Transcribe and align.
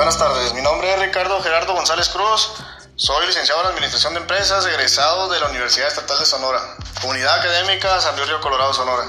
Buenas 0.00 0.16
tardes, 0.16 0.54
mi 0.54 0.62
nombre 0.62 0.90
es 0.90 0.98
Ricardo 0.98 1.42
Gerardo 1.42 1.74
González 1.74 2.08
Cruz, 2.08 2.52
soy 2.96 3.26
licenciado 3.26 3.60
en 3.60 3.66
Administración 3.66 4.14
de 4.14 4.20
Empresas, 4.20 4.64
egresado 4.64 5.28
de 5.28 5.38
la 5.38 5.48
Universidad 5.48 5.88
Estatal 5.88 6.18
de 6.18 6.24
Sonora, 6.24 6.58
Unidad 7.02 7.38
Académica 7.38 8.00
San 8.00 8.16
Luis 8.16 8.26
Río 8.26 8.40
Colorado, 8.40 8.72
Sonora. 8.72 9.04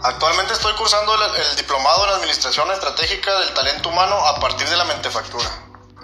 Actualmente 0.00 0.52
estoy 0.52 0.72
cursando 0.74 1.12
el, 1.12 1.22
el, 1.22 1.56
Diplomado 1.56 2.04
en 2.04 2.10
Administración 2.10 2.70
Estratégica 2.70 3.36
del 3.40 3.52
Talento 3.52 3.88
Humano 3.88 4.14
a 4.14 4.38
partir 4.38 4.68
de 4.68 4.76
la 4.76 4.84
Mentefactura. 4.84 5.50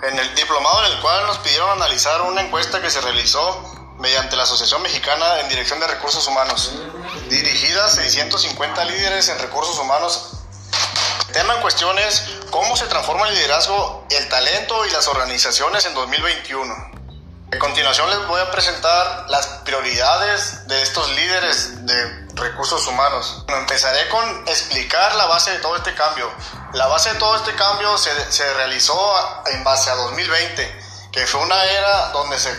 En 0.02 0.18
el 0.18 0.34
diplomado 0.34 0.84
en 0.84 0.94
el 0.94 1.00
cual 1.00 1.28
nos 1.28 1.38
pidieron 1.38 1.70
analizar 1.70 2.20
una 2.22 2.40
encuesta 2.40 2.82
que 2.82 2.90
se 2.90 3.00
realizó 3.02 3.94
mediante 4.00 4.34
la 4.34 4.42
Asociación 4.42 4.82
Mexicana 4.82 5.42
en 5.42 5.48
Dirección 5.48 5.78
de 5.78 5.86
Recursos 5.86 6.26
Humanos, 6.26 6.72
dirigida 7.28 7.84
a 7.84 7.88
650 7.88 8.84
líderes 8.84 9.28
en 9.28 9.38
recursos 9.38 9.78
humanos. 9.78 10.30
El 11.28 11.34
tema 11.34 11.54
en 11.54 11.60
cuestión 11.60 11.96
es 12.00 12.33
cómo 12.50 12.76
se 12.76 12.86
transforma 12.86 13.28
el 13.28 13.34
liderazgo, 13.34 14.06
el 14.10 14.28
talento 14.28 14.84
y 14.86 14.90
las 14.90 15.08
organizaciones 15.08 15.84
en 15.86 15.94
2021. 15.94 16.74
A 17.52 17.58
continuación 17.58 18.10
les 18.10 18.26
voy 18.26 18.40
a 18.40 18.50
presentar 18.50 19.26
las 19.28 19.46
prioridades 19.64 20.66
de 20.66 20.82
estos 20.82 21.08
líderes 21.14 21.86
de 21.86 22.26
recursos 22.34 22.86
humanos. 22.88 23.44
Empezaré 23.46 24.08
con 24.08 24.48
explicar 24.48 25.14
la 25.14 25.26
base 25.26 25.52
de 25.52 25.58
todo 25.58 25.76
este 25.76 25.94
cambio. 25.94 26.28
La 26.72 26.88
base 26.88 27.12
de 27.12 27.18
todo 27.18 27.36
este 27.36 27.54
cambio 27.54 27.96
se, 27.96 28.32
se 28.32 28.54
realizó 28.54 28.98
en 29.46 29.62
base 29.62 29.90
a 29.90 29.94
2020, 29.94 30.82
que 31.12 31.26
fue 31.26 31.42
una 31.42 31.62
era 31.64 32.08
donde 32.08 32.38
se, 32.38 32.52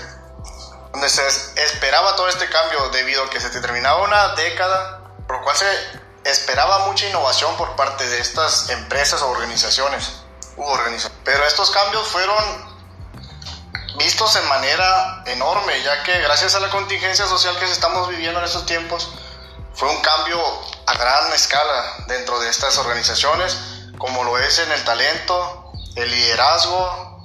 donde 0.94 1.10
se 1.10 1.28
esperaba 1.62 2.16
todo 2.16 2.30
este 2.30 2.48
cambio 2.50 2.88
debido 2.90 3.24
a 3.24 3.30
que 3.30 3.42
se 3.42 3.50
terminaba 3.50 4.02
una 4.02 4.30
década, 4.36 5.02
por 5.28 5.38
lo 5.38 5.44
cual 5.44 5.58
se 5.58 5.66
esperaba 6.26 6.88
mucha 6.88 7.08
innovación 7.08 7.56
por 7.56 7.76
parte 7.76 8.06
de 8.08 8.20
estas 8.20 8.70
empresas 8.70 9.22
o 9.22 9.30
organizaciones. 9.30 10.12
Pero 11.24 11.46
estos 11.46 11.70
cambios 11.70 12.08
fueron 12.08 12.76
vistos 13.98 14.36
en 14.36 14.48
manera 14.50 15.24
enorme, 15.28 15.82
ya 15.84 16.04
que 16.04 16.20
gracias 16.20 16.56
a 16.56 16.60
la 16.60 16.70
contingencia 16.70 17.28
social 17.28 17.58
que 17.60 17.66
estamos 17.66 18.10
viviendo 18.10 18.40
en 18.40 18.46
estos 18.46 18.66
tiempos, 18.66 19.14
fue 19.76 19.90
un 19.90 20.02
cambio 20.02 20.42
a 20.88 20.94
gran 20.98 21.32
escala 21.34 22.06
dentro 22.08 22.40
de 22.40 22.50
estas 22.50 22.78
organizaciones, 22.80 23.58
como 23.98 24.24
lo 24.24 24.38
es 24.40 24.60
en 24.60 24.72
el 24.72 24.84
talento, 24.84 25.72
el 25.96 26.10
liderazgo 26.10 27.22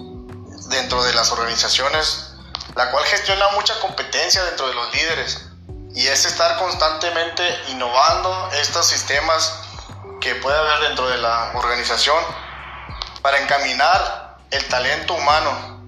dentro 0.69 1.03
de 1.03 1.15
las 1.15 1.33
organizaciones, 1.33 2.33
la 2.77 2.91
cual 2.91 3.05
gestiona 3.05 3.49
mucha 3.53 3.79
competencia 3.81 4.45
dentro 4.45 4.69
de 4.69 4.75
los 4.75 4.93
líderes 4.93 5.50
y 5.95 6.07
es 6.07 6.25
estar 6.25 6.59
constantemente 6.59 7.43
innovando 7.69 8.51
estos 8.53 8.87
sistemas 8.87 9.63
que 10.21 10.35
puede 10.37 10.59
haber 10.59 10.89
dentro 10.89 11.09
de 11.09 11.19
la 11.19 11.53
organización 11.55 12.23
para 13.23 13.39
encaminar 13.41 14.39
el 14.51 14.67
talento 14.69 15.15
humano 15.15 15.81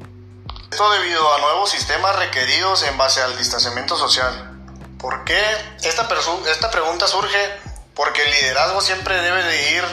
esto 0.72 0.90
debido 0.90 1.34
a 1.34 1.38
nuevos 1.38 1.68
sistemas 1.68 2.16
requeridos 2.16 2.82
en 2.84 2.96
base 2.96 3.20
al 3.20 3.36
distanciamiento 3.36 3.94
social. 3.94 4.56
¿Por 4.98 5.22
qué? 5.24 5.38
Esta, 5.82 6.08
esta 6.50 6.70
pregunta 6.70 7.06
surge 7.06 7.60
porque 7.94 8.22
el 8.22 8.30
liderazgo 8.30 8.80
siempre 8.80 9.20
debe 9.20 9.42
de 9.44 9.72
ir 9.72 9.84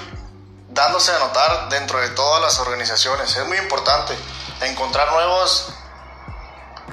dándose 0.69 1.11
a 1.11 1.19
notar 1.19 1.67
dentro 1.67 1.99
de 1.99 2.07
todas 2.11 2.41
las 2.41 2.59
organizaciones. 2.59 3.35
Es 3.35 3.45
muy 3.45 3.57
importante 3.57 4.17
encontrar 4.61 5.11
nuevos, 5.11 5.67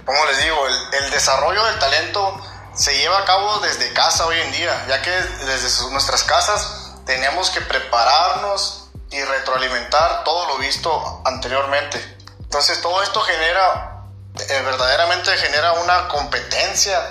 como 0.04 0.26
les 0.26 0.42
digo, 0.42 0.66
el, 0.66 1.04
el 1.04 1.10
desarrollo 1.12 1.64
del 1.66 1.78
talento 1.78 2.42
se 2.76 2.96
lleva 2.96 3.18
a 3.18 3.24
cabo 3.24 3.58
desde 3.60 3.92
casa 3.92 4.26
hoy 4.26 4.38
en 4.38 4.52
día, 4.52 4.86
ya 4.88 5.00
que 5.02 5.10
desde 5.10 5.90
nuestras 5.90 6.22
casas 6.24 6.92
tenemos 7.06 7.50
que 7.50 7.62
prepararnos 7.62 8.88
y 9.10 9.22
retroalimentar 9.22 10.24
todo 10.24 10.46
lo 10.48 10.58
visto 10.58 11.22
anteriormente. 11.24 12.16
Entonces 12.40 12.80
todo 12.82 13.02
esto 13.02 13.20
genera, 13.22 14.04
eh, 14.48 14.62
verdaderamente 14.62 15.30
genera 15.38 15.72
una 15.72 16.08
competencia 16.08 17.02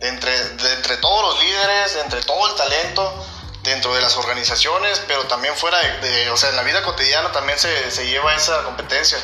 entre, 0.00 0.36
entre 0.36 0.96
todos 0.98 1.34
los 1.34 1.42
líderes, 1.42 1.96
entre 1.96 2.22
todo 2.22 2.46
el 2.48 2.54
talento 2.56 3.26
dentro 3.62 3.94
de 3.94 4.02
las 4.02 4.16
organizaciones, 4.18 5.00
pero 5.08 5.24
también 5.26 5.56
fuera 5.56 5.78
de, 5.78 6.30
o 6.30 6.36
sea, 6.36 6.50
en 6.50 6.56
la 6.56 6.62
vida 6.62 6.82
cotidiana 6.82 7.32
también 7.32 7.58
se, 7.58 7.90
se 7.90 8.06
lleva 8.06 8.34
esa 8.34 8.62
competencia, 8.64 9.18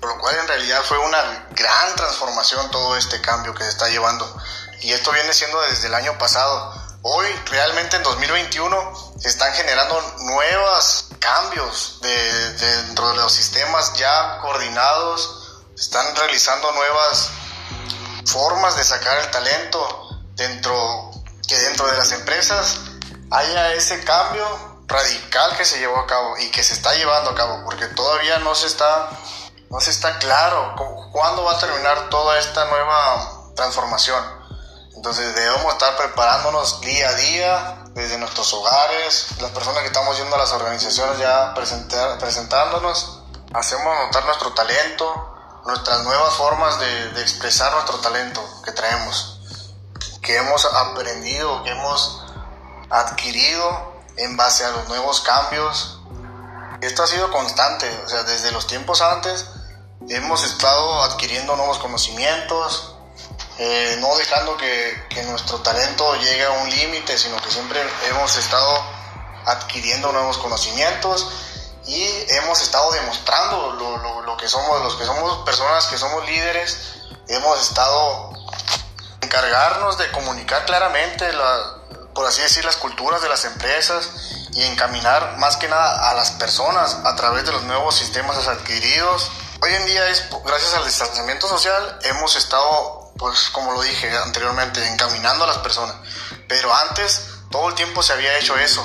por 0.00 0.14
lo 0.14 0.18
cual 0.18 0.34
en 0.38 0.48
realidad 0.48 0.82
fue 0.82 0.96
una 0.96 1.46
gran 1.50 1.94
transformación 1.94 2.70
todo 2.70 2.96
este 2.96 3.20
cambio 3.20 3.52
que 3.54 3.64
se 3.64 3.70
está 3.70 3.88
llevando. 3.90 4.24
Y 4.82 4.92
esto 4.92 5.12
viene 5.12 5.32
siendo 5.32 5.60
desde 5.62 5.86
el 5.86 5.94
año 5.94 6.18
pasado. 6.18 6.74
Hoy, 7.02 7.26
realmente 7.46 7.96
en 7.96 8.02
2021, 8.02 9.14
se 9.18 9.28
están 9.28 9.52
generando 9.54 10.00
nuevos 10.18 11.06
cambios 11.20 11.98
de, 12.02 12.52
de, 12.54 12.82
dentro 12.82 13.08
de 13.10 13.16
los 13.16 13.32
sistemas 13.32 13.92
ya 13.94 14.38
coordinados, 14.40 15.62
se 15.76 15.82
están 15.82 16.14
realizando 16.16 16.72
nuevas 16.72 17.30
formas 18.26 18.76
de 18.76 18.84
sacar 18.84 19.18
el 19.18 19.30
talento 19.30 20.20
dentro 20.34 21.10
que 21.46 21.56
dentro 21.58 21.86
de 21.86 21.96
las 21.96 22.12
empresas 22.12 22.78
haya 23.30 23.72
ese 23.74 24.02
cambio 24.04 24.44
radical 24.86 25.56
que 25.56 25.64
se 25.64 25.78
llevó 25.78 25.98
a 25.98 26.06
cabo 26.06 26.36
y 26.38 26.50
que 26.50 26.62
se 26.62 26.74
está 26.74 26.94
llevando 26.94 27.30
a 27.30 27.34
cabo 27.34 27.62
porque 27.64 27.86
todavía 27.88 28.38
no 28.38 28.54
se 28.54 28.66
está 28.66 29.10
no 29.70 29.80
se 29.80 29.90
está 29.90 30.18
claro 30.18 30.74
cuándo 31.12 31.44
va 31.44 31.52
a 31.52 31.58
terminar 31.58 32.10
toda 32.10 32.38
esta 32.38 32.64
nueva 32.66 33.52
transformación 33.56 34.41
entonces 34.94 35.34
debemos 35.34 35.72
estar 35.72 35.96
preparándonos 35.96 36.80
día 36.80 37.08
a 37.08 37.14
día 37.14 37.84
desde 37.94 38.18
nuestros 38.18 38.52
hogares, 38.54 39.28
las 39.40 39.50
personas 39.50 39.80
que 39.80 39.86
estamos 39.86 40.16
yendo 40.16 40.34
a 40.36 40.38
las 40.38 40.52
organizaciones 40.52 41.18
ya 41.18 41.52
presentar, 41.54 42.18
presentándonos, 42.18 43.22
hacemos 43.52 43.96
notar 44.06 44.24
nuestro 44.24 44.52
talento, 44.52 45.60
nuestras 45.66 46.00
nuevas 46.02 46.34
formas 46.34 46.78
de, 46.78 47.10
de, 47.12 47.22
expresar 47.22 47.72
nuestro 47.72 47.98
talento 47.98 48.42
que 48.64 48.72
traemos, 48.72 49.40
que 50.22 50.36
hemos 50.36 50.64
aprendido, 50.64 51.62
que 51.62 51.70
hemos 51.70 52.24
adquirido 52.90 53.92
en 54.16 54.36
base 54.36 54.64
a 54.64 54.70
los 54.70 54.88
nuevos 54.88 55.20
cambios. 55.20 56.00
Esto 56.80 57.02
ha 57.02 57.06
sido 57.06 57.30
constante, 57.30 57.88
o 58.04 58.08
sea, 58.08 58.24
desde 58.24 58.50
los 58.52 58.66
tiempos 58.66 59.00
antes 59.02 59.46
hemos 60.08 60.42
estado 60.42 61.02
adquiriendo 61.02 61.56
nuevos 61.56 61.78
conocimientos, 61.78 62.91
eh, 63.64 63.96
no 64.00 64.16
dejando 64.16 64.56
que, 64.56 65.22
nuestro 65.28 65.60
talento 65.60 66.16
llegue 66.16 66.44
a 66.44 66.50
un 66.50 66.68
límite, 66.68 67.16
sino 67.16 67.40
que 67.40 67.48
siempre 67.48 67.80
hemos 68.08 68.36
estado 68.36 68.82
adquiriendo 69.46 70.10
nuevos 70.10 70.36
conocimientos 70.38 71.28
y 71.86 72.04
hemos 72.30 72.60
estado 72.60 72.90
demostrando 72.90 73.72
lo, 74.26 74.36
que 74.36 74.48
somos, 74.48 74.82
los 74.82 74.96
que 74.96 75.04
somos 75.04 75.44
personas 75.44 75.86
que 75.86 75.96
somos 75.96 76.26
líderes, 76.26 76.76
hemos 77.28 77.62
estado 77.62 78.32
encargarnos 79.20 79.96
de 79.96 80.10
comunicar 80.10 80.64
claramente, 80.64 81.32
la, 81.32 81.76
por 82.14 82.26
así 82.26 82.42
decir, 82.42 82.64
las 82.64 82.76
culturas 82.76 83.22
de 83.22 83.28
las 83.28 83.44
empresas 83.44 84.10
y 84.54 84.64
encaminar 84.64 85.36
más 85.38 85.56
que 85.56 85.68
nada 85.68 86.10
a 86.10 86.14
las 86.14 86.32
personas 86.32 86.98
a 87.04 87.14
través 87.14 87.46
de 87.46 87.52
los 87.52 87.62
nuevos 87.62 87.94
sistemas 87.94 88.44
adquiridos. 88.48 89.30
Hoy 89.60 89.72
en 89.72 89.86
día 89.86 90.08
es 90.08 90.24
gracias 90.44 90.74
al 90.74 90.84
distanciamiento 90.84 91.46
social 91.46 92.00
hemos 92.02 92.34
estado 92.34 93.01
pues 93.16 93.50
como 93.50 93.72
lo 93.72 93.82
dije 93.82 94.10
anteriormente, 94.18 94.86
encaminando 94.88 95.44
a 95.44 95.48
las 95.48 95.58
personas. 95.58 95.96
Pero 96.48 96.74
antes 96.74 97.28
todo 97.50 97.68
el 97.68 97.74
tiempo 97.74 98.02
se 98.02 98.12
había 98.12 98.38
hecho 98.38 98.56
eso. 98.56 98.84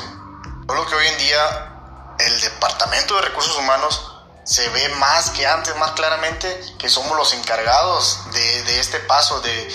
Solo 0.68 0.86
que 0.86 0.96
hoy 0.96 1.08
en 1.08 1.18
día 1.18 2.16
el 2.20 2.42
Departamento 2.42 3.16
de 3.16 3.22
Recursos 3.22 3.58
Humanos 3.58 4.14
se 4.44 4.68
ve 4.70 4.90
más 4.96 5.32
que 5.32 5.46
antes, 5.46 5.76
más 5.76 5.92
claramente, 5.92 6.62
que 6.80 6.90
somos 6.90 7.18
los 7.18 7.34
encargados 7.34 8.20
de, 8.32 8.80
este 8.80 9.00
paso, 9.02 9.42
de 9.42 9.68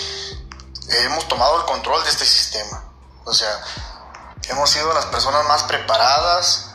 hemos 1.05 1.27
tomado 1.27 1.57
el 1.59 1.65
control 1.65 2.03
de 2.03 2.09
este 2.09 2.25
sistema. 2.25 2.83
O 3.23 3.33
sea, 3.33 3.61
hemos 4.49 4.69
sido 4.69 4.91
las 4.93 5.05
personas 5.07 5.45
más 5.47 5.63
preparadas 5.63 6.71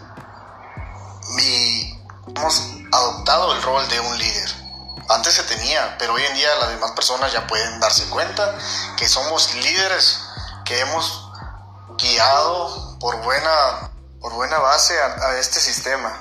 y 1.40 1.98
hemos 2.36 2.62
adoptado 2.92 3.52
el 3.54 3.62
rol 3.62 3.88
de 3.88 4.00
un 4.00 4.18
líder. 4.18 4.67
Antes 5.08 5.34
se 5.34 5.42
tenía, 5.44 5.96
pero 5.98 6.14
hoy 6.14 6.24
en 6.24 6.34
día 6.34 6.54
las 6.56 6.68
demás 6.68 6.92
personas 6.92 7.32
ya 7.32 7.46
pueden 7.46 7.80
darse 7.80 8.08
cuenta 8.10 8.54
que 8.96 9.08
somos 9.08 9.54
líderes, 9.54 10.20
que 10.64 10.80
hemos 10.80 11.30
guiado 11.96 12.98
por 12.98 13.16
buena, 13.22 13.90
por 14.20 14.34
buena 14.34 14.58
base 14.58 15.00
a, 15.00 15.28
a 15.28 15.38
este 15.38 15.60
sistema. 15.60 16.18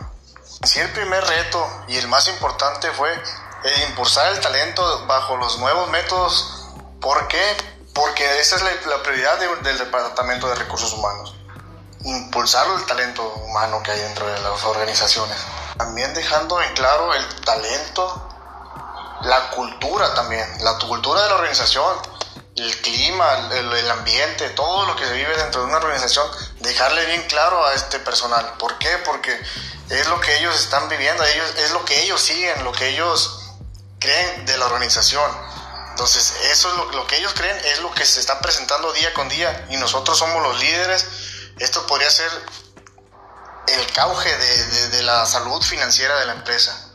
Sí, 0.63 0.79
el 0.79 0.91
primer 0.93 1.23
reto 1.25 1.83
y 1.87 1.97
el 1.97 2.07
más 2.07 2.27
importante 2.27 2.89
fue 2.91 3.13
el 3.63 3.83
impulsar 3.89 4.31
el 4.31 4.39
talento 4.39 5.05
bajo 5.05 5.35
los 5.35 5.59
nuevos 5.59 5.89
métodos. 5.89 6.67
¿Por 7.01 7.27
qué? 7.27 7.57
Porque 7.93 8.39
esa 8.39 8.55
es 8.55 8.61
la, 8.61 8.71
la 8.85 9.03
prioridad 9.03 9.37
de, 9.37 9.55
del 9.57 9.77
Departamento 9.77 10.47
de 10.47 10.55
Recursos 10.55 10.93
Humanos. 10.93 11.35
Impulsar 12.05 12.65
el 12.67 12.85
talento 12.85 13.23
humano 13.45 13.83
que 13.83 13.91
hay 13.91 13.99
dentro 13.99 14.25
de 14.27 14.39
las 14.39 14.63
organizaciones. 14.63 15.37
También 15.77 16.13
dejando 16.13 16.61
en 16.61 16.73
claro 16.73 17.13
el 17.13 17.41
talento 17.41 18.29
la 19.21 19.49
cultura 19.51 20.13
también, 20.13 20.47
la 20.63 20.77
cultura 20.77 21.23
de 21.23 21.29
la 21.29 21.35
organización 21.35 21.97
el 22.57 22.81
clima, 22.81 23.49
el, 23.51 23.91
ambiente, 23.91 24.49
todo 24.49 24.87
lo 24.87 24.95
que 24.95 25.05
se 25.05 25.13
vive 25.13 25.35
dentro 25.37 25.61
de 25.61 25.67
una 25.67 25.77
organización, 25.77 26.27
dejarle 26.59 27.05
bien 27.05 27.21
claro 27.27 27.63
a 27.65 27.73
este 27.73 27.99
personal. 27.99 28.55
¿Por 28.57 28.77
qué? 28.79 28.97
Porque 29.05 29.39
es 29.89 30.07
lo 30.07 30.19
que 30.19 30.37
ellos 30.37 30.59
están 30.59 30.89
viviendo, 30.89 31.23
ellos, 31.23 31.53
es 31.57 31.71
lo 31.71 31.85
que 31.85 32.01
ellos 32.01 32.19
siguen, 32.19 32.63
lo 32.63 32.71
que 32.71 32.89
ellos 32.89 33.41
creen 33.99 34.45
de 34.47 34.57
la 34.57 34.65
organización. 34.65 35.31
Entonces, 35.91 36.33
eso 36.51 36.69
es 36.69 36.95
lo, 36.95 37.05
que 37.05 37.17
ellos 37.17 37.33
creen, 37.35 37.57
es 37.65 37.79
lo 37.81 37.93
que 37.93 38.05
se 38.05 38.19
está 38.19 38.39
presentando 38.39 38.91
día 38.93 39.13
con 39.13 39.29
día 39.29 39.67
y 39.69 39.77
nosotros 39.77 40.17
somos 40.17 40.41
los 40.41 40.59
líderes. 40.59 41.05
Esto 41.59 41.85
podría 41.85 42.09
ser 42.09 42.31
el 43.67 43.91
cauge 43.91 44.35
de, 44.35 44.89
de 44.89 45.03
la 45.03 45.25
salud 45.27 45.61
financiera 45.61 46.19
de 46.19 46.25
la 46.25 46.33
empresa 46.33 46.86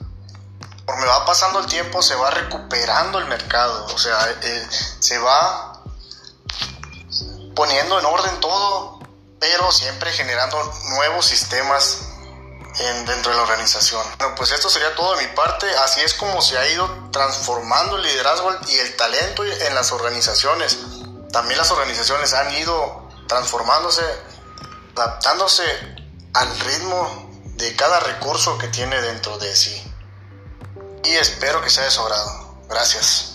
me 0.86 1.06
va 1.06 1.24
pasando 1.24 1.60
el 1.60 1.66
tiempo 1.66 2.02
se 2.02 2.14
va 2.14 2.30
recuperando 2.30 3.18
el 3.18 3.26
mercado, 3.26 3.86
o 3.86 3.98
sea, 3.98 4.18
eh, 4.42 4.68
se 4.98 5.18
va 5.18 5.80
poniendo 7.54 7.98
en 7.98 8.06
orden 8.06 8.40
todo, 8.40 8.98
pero 9.38 9.70
siempre 9.70 10.12
generando 10.12 10.58
nuevos 10.90 11.26
sistemas 11.26 12.08
en, 12.78 13.06
dentro 13.06 13.30
de 13.30 13.36
la 13.36 13.42
organización. 13.42 14.02
Bueno, 14.18 14.34
pues 14.34 14.50
esto 14.50 14.68
sería 14.70 14.94
todo 14.94 15.16
de 15.16 15.26
mi 15.26 15.34
parte, 15.34 15.66
así 15.84 16.00
es 16.00 16.14
como 16.14 16.40
se 16.42 16.58
ha 16.58 16.68
ido 16.68 16.88
transformando 17.10 17.96
el 17.96 18.02
liderazgo 18.02 18.50
y 18.68 18.76
el 18.76 18.96
talento 18.96 19.44
en 19.44 19.74
las 19.74 19.92
organizaciones. 19.92 20.78
También 21.30 21.58
las 21.58 21.70
organizaciones 21.70 22.32
han 22.34 22.52
ido 22.54 23.08
transformándose, 23.28 24.02
adaptándose 24.96 25.64
al 26.34 26.58
ritmo 26.60 27.30
de 27.56 27.76
cada 27.76 28.00
recurso 28.00 28.58
que 28.58 28.68
tiene 28.68 29.00
dentro 29.00 29.38
de 29.38 29.54
sí 29.54 29.91
y 31.04 31.16
espero 31.16 31.60
que 31.62 31.70
sea 31.70 31.84
de 31.84 31.90
su. 31.90 32.02
Gracias. 32.68 33.31